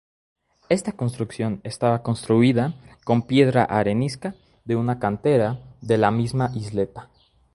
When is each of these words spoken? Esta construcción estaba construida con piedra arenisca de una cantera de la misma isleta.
Esta 0.67 0.93
construcción 0.93 1.61
estaba 1.63 2.01
construida 2.01 2.73
con 3.03 3.21
piedra 3.27 3.65
arenisca 3.65 4.33
de 4.65 4.75
una 4.75 4.97
cantera 4.97 5.59
de 5.79 5.99
la 5.99 6.09
misma 6.09 6.49
isleta. 6.55 7.11